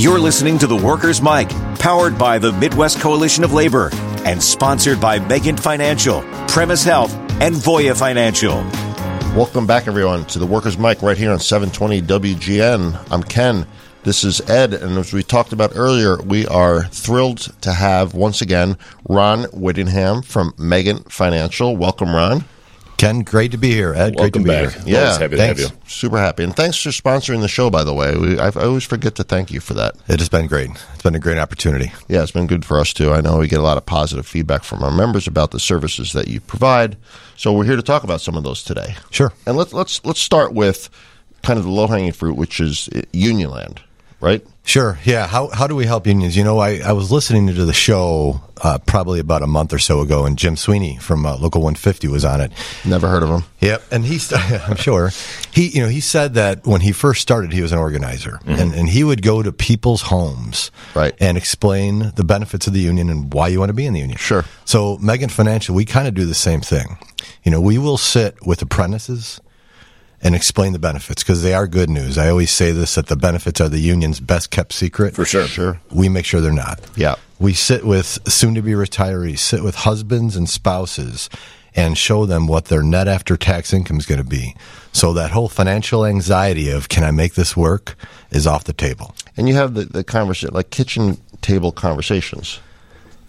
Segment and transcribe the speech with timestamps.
[0.00, 3.90] You're listening to the Workers' Mic, powered by the Midwest Coalition of Labor
[4.24, 8.54] and sponsored by Megent Financial, Premise Health, and Voya Financial.
[9.36, 13.12] Welcome back, everyone, to the Workers' Mic right here on 720 WGN.
[13.12, 13.66] I'm Ken.
[14.02, 18.40] This is Ed, and as we talked about earlier, we are thrilled to have once
[18.40, 21.76] again Ron Whittingham from Megent Financial.
[21.76, 22.44] Welcome, Ron.
[23.00, 23.94] Ken, great to be here.
[23.94, 24.72] Ed, great to Welcome be back.
[24.74, 24.82] here.
[24.84, 25.62] Yeah, Always happy to thanks.
[25.62, 25.78] have you.
[25.86, 27.70] Super happy, and thanks for sponsoring the show.
[27.70, 29.96] By the way, we, I, I always forget to thank you for that.
[30.06, 30.68] It has been great.
[30.92, 31.92] It's been a great opportunity.
[32.08, 33.10] Yeah, it's been good for us too.
[33.10, 36.12] I know we get a lot of positive feedback from our members about the services
[36.12, 36.98] that you provide.
[37.38, 38.96] So we're here to talk about some of those today.
[39.10, 39.32] Sure.
[39.46, 40.90] And let's let's let's start with
[41.42, 43.78] kind of the low hanging fruit, which is uh, Unionland,
[44.20, 44.46] right?
[44.70, 45.00] Sure.
[45.04, 45.26] Yeah.
[45.26, 46.36] How, how do we help unions?
[46.36, 49.80] You know, I, I was listening to the show uh, probably about a month or
[49.80, 52.52] so ago, and Jim Sweeney from uh, Local 150 was on it.
[52.84, 53.42] Never heard of him.
[53.60, 55.10] Yep, and he, st- I'm sure
[55.52, 58.72] he, you know, he said that when he first started, he was an organizer, and,
[58.72, 61.14] and he would go to people's homes, Right.
[61.18, 64.00] and explain the benefits of the union and why you want to be in the
[64.00, 64.18] union.
[64.18, 64.44] Sure.
[64.66, 66.96] So, Megent Financial, we kind of do the same thing.
[67.42, 69.40] You know, we will sit with apprentices
[70.22, 72.18] and explain the benefits because they are good news.
[72.18, 75.14] I always say this that the benefits are the union's best kept secret.
[75.14, 75.46] For sure.
[75.46, 75.80] Sure.
[75.90, 76.80] We make sure they're not.
[76.96, 77.16] Yeah.
[77.38, 81.30] We sit with soon to be retirees, sit with husbands and spouses,
[81.74, 84.54] and show them what their net after tax income is going to be.
[84.92, 87.96] So that whole financial anxiety of can I make this work
[88.30, 89.14] is off the table.
[89.36, 92.60] And you have the, the conversation, like kitchen table conversations.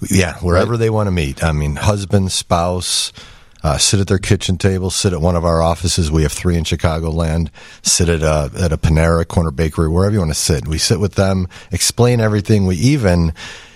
[0.09, 1.43] Yeah, wherever they want to meet.
[1.43, 3.13] I mean, husband, spouse,
[3.63, 6.11] uh, sit at their kitchen table, sit at one of our offices.
[6.11, 7.49] We have three in Chicagoland.
[7.83, 10.67] Sit at a, at a Panera, Corner Bakery, wherever you want to sit.
[10.67, 12.65] We sit with them, explain everything.
[12.65, 13.33] We even,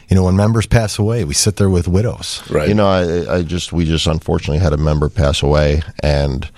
[0.10, 2.42] you know, when members pass away, we sit there with widows.
[2.50, 2.68] Right.
[2.68, 6.50] You know, I, I just we just unfortunately had a member pass away, and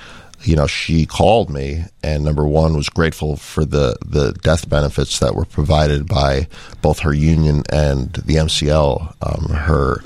[0.44, 5.20] you know she called me, and number one was grateful for the the death benefits
[5.20, 6.48] that were provided by
[6.82, 9.14] both her union and the MCL.
[9.22, 10.02] Um, her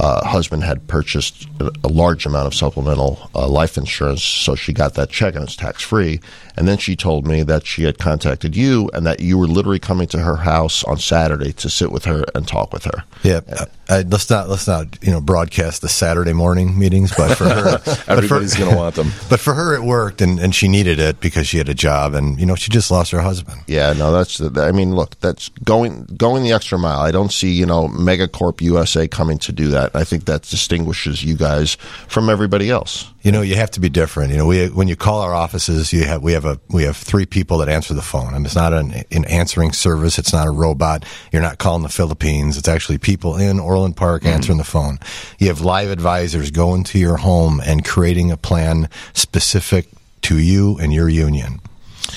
[0.00, 4.72] uh, husband had purchased a, a large amount of supplemental uh, life insurance, so she
[4.72, 6.20] got that check and it's tax free.
[6.56, 9.78] And then she told me that she had contacted you and that you were literally
[9.78, 13.04] coming to her house on Saturday to sit with her and talk with her.
[13.22, 13.40] Yeah,
[13.88, 17.78] I, let's not let's not you know broadcast the Saturday morning meetings, but for her,
[17.84, 19.12] but for- Everybody's going to want them.
[19.30, 22.14] But for her, it worked, and, and she needed it because she had a job,
[22.14, 23.60] and you know she just lost her husband.
[23.66, 24.38] Yeah, no, that's.
[24.38, 27.00] the- I mean, look, that's going going the extra mile.
[27.00, 29.94] I don't see you know Megacorp USA coming to do that.
[29.94, 31.76] I think that distinguishes you guys
[32.08, 33.08] from everybody else.
[33.22, 34.32] You know, you have to be different.
[34.32, 36.96] You know, we when you call our offices, you have we have a we have
[36.96, 38.34] three people that answer the phone.
[38.34, 40.18] I mean, it's not an, an answering service.
[40.18, 41.04] It's not a robot.
[41.32, 42.58] You're not calling the Philippines.
[42.58, 44.34] It's actually people in Orland Park mm-hmm.
[44.34, 44.98] answering the phone.
[45.38, 50.78] You have live advisors going to your home and creating a plan specific to you
[50.78, 51.60] and your union.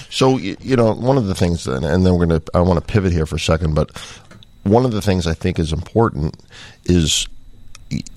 [0.10, 2.42] So you know, one of the things, and and then we're gonna.
[2.54, 3.92] I want to pivot here for a second, but
[4.64, 6.36] one of the things I think is important
[6.86, 7.28] is.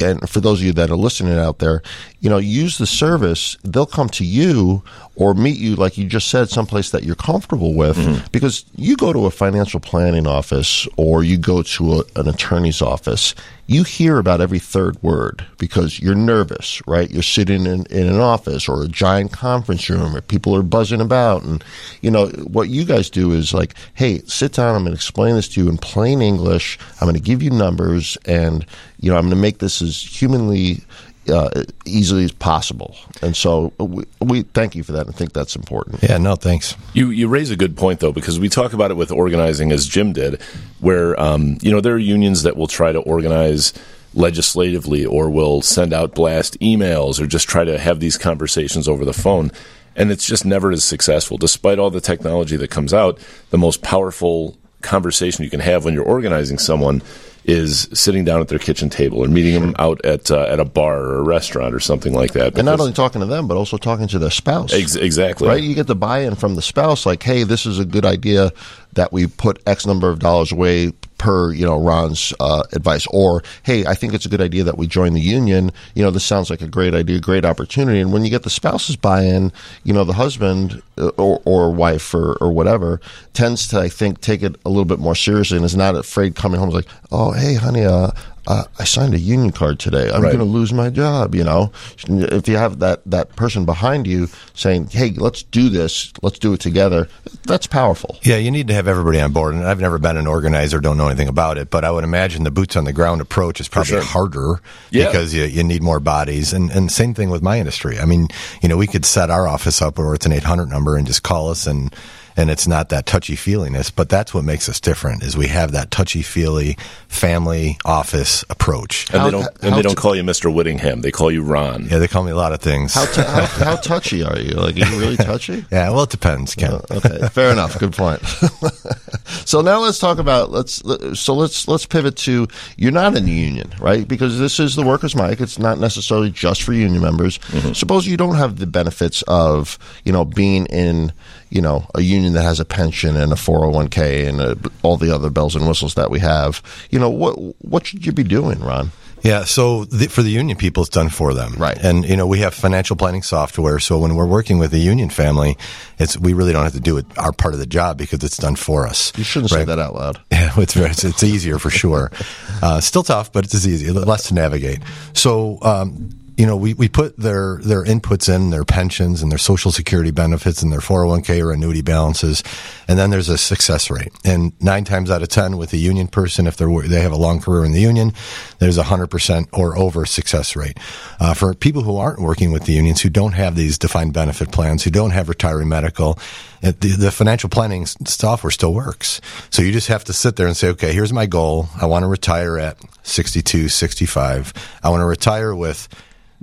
[0.00, 1.82] And for those of you that are listening out there,
[2.20, 3.56] you know, use the service.
[3.62, 4.82] They'll come to you
[5.14, 7.96] or meet you, like you just said, someplace that you're comfortable with.
[7.96, 8.26] Mm-hmm.
[8.32, 12.82] Because you go to a financial planning office or you go to a, an attorney's
[12.82, 13.34] office,
[13.66, 17.10] you hear about every third word because you're nervous, right?
[17.10, 21.00] You're sitting in, in an office or a giant conference room where people are buzzing
[21.00, 21.44] about.
[21.44, 21.62] And,
[22.00, 24.74] you know, what you guys do is like, hey, sit down.
[24.74, 26.78] I'm going to explain this to you in plain English.
[27.00, 28.66] I'm going to give you numbers and,
[29.00, 30.82] you know, I'm going to make this as humanly
[31.28, 32.96] uh, easily as possible.
[33.22, 35.08] And so we, we thank you for that.
[35.08, 36.02] I think that's important.
[36.02, 36.74] Yeah, no, thanks.
[36.94, 39.86] You you raise a good point though because we talk about it with organizing as
[39.86, 40.40] Jim did,
[40.80, 43.72] where um, you know there are unions that will try to organize
[44.14, 49.04] legislatively or will send out blast emails or just try to have these conversations over
[49.04, 49.50] the phone,
[49.96, 51.36] and it's just never as successful.
[51.36, 53.18] Despite all the technology that comes out,
[53.50, 57.02] the most powerful conversation you can have when you're organizing someone
[57.48, 60.66] is sitting down at their kitchen table or meeting them out at uh, at a
[60.66, 62.54] bar or a restaurant or something like that.
[62.56, 64.74] And not only talking to them, but also talking to their spouse.
[64.74, 65.62] Ex- exactly Right?
[65.62, 68.52] You get the buy in from the spouse, like, hey, this is a good idea
[68.92, 73.06] that we put X number of dollars away per, you know, Ron's uh, advice.
[73.10, 75.70] Or, hey, I think it's a good idea that we join the union.
[75.94, 78.00] You know, this sounds like a great idea, great opportunity.
[78.00, 79.52] And when you get the spouse's buy in,
[79.84, 83.00] you know, the husband uh, or, or wife or, or whatever
[83.32, 86.34] tends to, I think, take it a little bit more seriously and is not afraid
[86.34, 86.70] coming home.
[86.70, 88.12] Like, oh, hey, honey, uh,
[88.48, 90.10] uh, I signed a union card today.
[90.10, 90.32] I'm Right.
[90.32, 91.34] going to lose my job.
[91.34, 91.70] You know,
[92.08, 96.12] if you have that that person behind you saying, "Hey, let's do this.
[96.22, 97.08] Let's do it together,"
[97.46, 98.16] that's powerful.
[98.22, 99.54] Yeah, you need to have everybody on board.
[99.54, 102.42] And I've never been an organizer, don't know anything about it, but I would imagine
[102.44, 104.00] the boots on the ground approach is probably sure.
[104.02, 104.60] harder
[104.90, 105.06] Yeah.
[105.06, 106.52] because you, you need more bodies.
[106.54, 107.98] And, and same thing with my industry.
[107.98, 108.28] I mean,
[108.62, 111.22] you know, we could set our office up where it's an 800 number and just
[111.22, 111.94] call us and,
[112.38, 113.90] and it's not that touchy feeliness.
[113.90, 119.10] But that's what makes us different is we have that touchy feely family office approach.
[119.12, 120.54] And How- they don't and they don't to- call you Mr.
[120.54, 121.00] Whittingham.
[121.00, 121.88] They call you Ron.
[121.90, 122.94] Yeah, they call me a lot of things.
[122.94, 124.52] How, t- how, how touchy are you?
[124.52, 125.64] Like, are you really touchy?
[125.72, 126.74] yeah, well, it depends, Ken.
[126.74, 127.76] Uh, okay, fair enough.
[127.78, 128.22] Good point.
[129.44, 130.80] so now let's talk about let's
[131.18, 132.46] so let's let's pivot to
[132.76, 134.06] you're not in the union, right?
[134.06, 135.40] Because this is the workers' mic.
[135.40, 137.38] It's not necessarily just for union members.
[137.38, 137.72] Mm-hmm.
[137.72, 141.12] Suppose you don't have the benefits of you know being in
[141.50, 145.14] you know a union that has a pension and a 401k and uh all the
[145.14, 146.62] other bells and whistles that we have.
[146.90, 147.34] You know what
[147.64, 148.90] what should you be doing, Ron?
[149.22, 151.76] Yeah, so the, for the union people, it's done for them, Right.
[151.76, 155.10] And you know, we have financial planning software, so when we're working with a union
[155.10, 155.56] family,
[155.98, 158.36] it's we really don't have to do it our part of the job because it's
[158.36, 159.12] done for us.
[159.18, 160.20] You shouldn't say that out loud.
[160.30, 162.10] Yeah, it's, very- it's it's easier for sure.
[162.60, 164.80] Uh, still tough, but it's easy, less to navigate.
[165.14, 165.58] So.
[165.62, 169.72] Um, you know, we, we put their, their inputs in, their pensions and their social
[169.72, 172.44] security benefits and their 401k or annuity balances.
[172.86, 174.12] And then there's a success rate.
[174.24, 177.16] And nine times out of 10 with a union person, if they're, they have a
[177.16, 178.12] long career in the union,
[178.60, 180.78] there's a 100% or over success rate.
[181.18, 184.52] Uh, for people who aren't working with the unions, who don't have these defined benefit
[184.52, 186.20] plans, who don't have retiree medical,
[186.60, 189.20] the, the financial planning software still works.
[189.50, 191.68] So you just have to sit there and say, okay, here's my goal.
[191.80, 194.52] I want to retire at 62, 65.
[194.84, 195.88] I want to retire with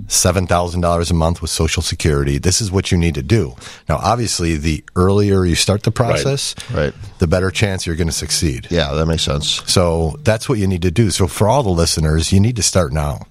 [0.08, 2.38] $7,000 a month with Social Security.
[2.38, 3.54] This is what you need to do.
[3.88, 6.92] Now, obviously, the earlier you start the process, Right.
[7.18, 8.68] the better chance you're going to succeed.
[8.70, 9.62] Yeah, that makes sense.
[9.66, 11.10] So that's what you need to do.
[11.10, 13.22] So for all the listeners, you need to start now.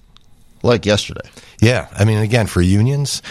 [0.62, 1.28] Like yesterday.
[1.60, 1.86] Yeah.
[1.96, 3.22] I mean, again, for unions,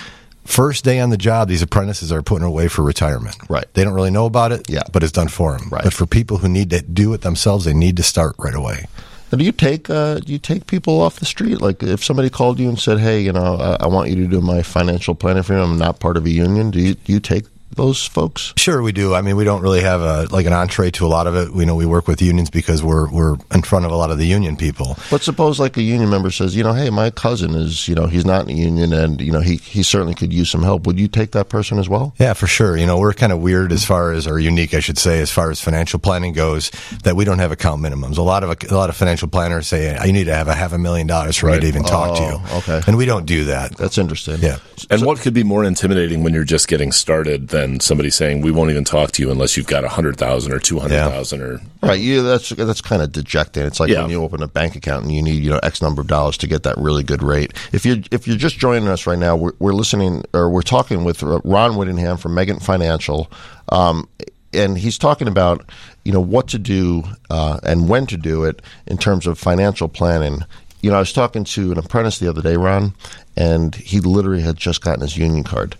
[0.45, 3.35] first day on the job, these apprentices are putting away for retirement.
[3.49, 3.65] Right.
[3.73, 4.83] They don't really know about it, Yeah.
[4.93, 5.69] but it's done for them.
[5.69, 5.83] Right.
[5.83, 8.85] But for people who need to do it themselves, they need to start right away.
[9.31, 11.61] Now, do you take uh, do you take people off the street?
[11.61, 14.27] Like if somebody called you and said, "Hey, you know, I, I want you to
[14.27, 15.61] do my financial planning for me.
[15.61, 18.53] I'm not part of a union." Do you do you take those folks?
[18.57, 19.13] Sure, we do.
[19.13, 21.51] I mean, we don't really have a like an entree to a lot of it.
[21.51, 24.17] We know we work with unions because we're we're in front of a lot of
[24.17, 24.97] the union people.
[25.11, 28.07] But suppose like a union member says, "You know, hey, my cousin is, you know,
[28.07, 30.85] he's not in a union, and you know, he he certainly could use some help."
[30.87, 32.13] Would you take that person as well?
[32.17, 32.77] Yeah, for sure.
[32.77, 35.31] You know, we're kind of weird as far as, or unique, I should say, as
[35.31, 36.69] far as financial planning goes,
[37.03, 38.17] that we don't have account minimums.
[38.17, 40.71] A lot of a lot of financial planners say, "I need to have a half
[40.71, 42.81] a million dollars for me to even talk to Oh, you." okay.
[42.87, 43.75] and we don't do that.
[43.75, 44.37] That's interesting.
[44.39, 44.57] Yeah.
[44.89, 48.51] And what could be more intimidating when you're just getting started than somebody saying we
[48.51, 51.41] won't even talk to you unless you've got a hundred thousand or two hundred thousand
[51.41, 53.63] or Right, you that's that's kind of dejecting.
[53.63, 54.01] It's like Yeah.
[54.01, 56.37] when you open a bank account and you need you know X number of dollars
[56.39, 57.53] to get that really good rate.
[57.73, 61.03] If you if you're just joining us right now, we're, we're listening or we're talking
[61.03, 63.29] with Ron Whittingham from Megent Financial,
[63.69, 64.07] um,
[64.53, 65.69] and he's talking about
[66.03, 69.87] you know what to do uh, and when to do it in terms of financial
[69.87, 70.39] planning.
[70.81, 72.93] You know, I was talking to an apprentice the other day, Ron,
[73.35, 75.75] and he literally had just gotten his union card,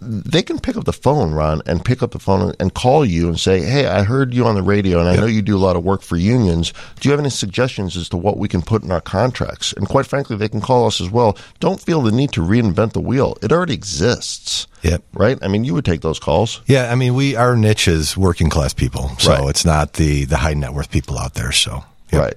[0.01, 3.27] they can pick up the phone, Ron, and pick up the phone and call you
[3.27, 5.59] and say, "Hey, I heard you on the radio, and I know you do a
[5.65, 6.73] lot of work for unions.
[6.99, 9.87] Do you have any suggestions as to what we can put in our contracts?" And
[9.87, 11.37] quite frankly, they can call us as well.
[11.59, 14.67] Don't feel the need to reinvent the wheel; it already exists.
[14.83, 15.01] Yep.
[15.13, 15.39] Right.
[15.41, 16.61] I mean, you would take those calls.
[16.67, 16.91] Yeah.
[16.91, 19.49] I mean, we our niche is working class people, so Right.
[19.49, 21.51] it's not the the high net worth people out there.
[21.51, 22.21] So yep.
[22.21, 22.35] Right.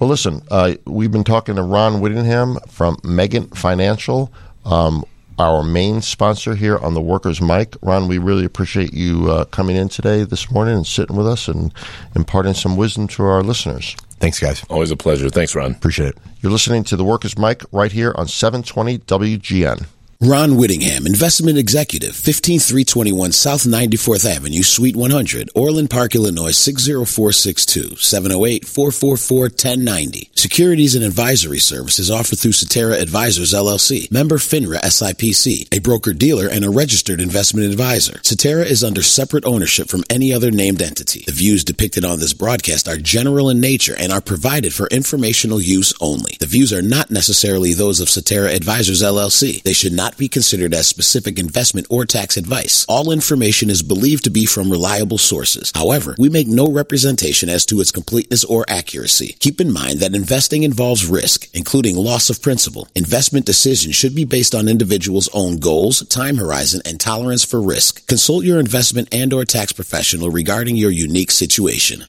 [0.00, 4.32] Well, listen, uh, we've been talking to Ron Whittingham from Megent Financial,
[4.64, 5.04] um,
[5.38, 7.76] our main sponsor here on the Workers Mic.
[7.82, 11.48] Ron, we really appreciate you uh, coming in today, this morning, and sitting with us
[11.48, 11.72] and
[12.14, 13.94] imparting some wisdom to our listeners.
[14.20, 14.64] Thanks, guys.
[14.68, 15.28] Always a pleasure.
[15.30, 15.72] Thanks, Ron.
[15.72, 16.18] Appreciate it.
[16.40, 19.86] You're listening to the Workers Mic right here on 720 WGN.
[20.20, 30.36] Ron Whittingham, investment executive, 15321 South 94th Avenue, Suite 100, Orland Park, Illinois 60462, 708-444-1090.
[30.36, 36.48] Securities and advisory services offered through Cetera Advisors LLC, member FINRA SIPC, a broker dealer
[36.48, 38.18] and a registered investment advisor.
[38.24, 41.22] Cetera is under separate ownership from any other named entity.
[41.26, 45.60] The views depicted on this broadcast are general in nature and are provided for informational
[45.60, 46.36] use only.
[46.40, 49.62] The views are not necessarily those of Cetera Advisors LLC.
[49.62, 52.86] They should not be considered as specific investment or tax advice.
[52.88, 55.70] All information is believed to be from reliable sources.
[55.74, 59.36] However, we make no representation as to its completeness or accuracy.
[59.38, 62.88] Keep in mind that investing involves risk, including loss of principal.
[62.94, 68.06] Investment decisions should be based on individuals' own goals, time horizon, and tolerance for risk.
[68.06, 72.06] Consult your investment and or tax professional regarding your unique situation.